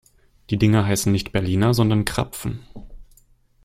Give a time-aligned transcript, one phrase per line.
[0.49, 2.63] Die Dinger heißen nicht Berliner, sondern Krapfen.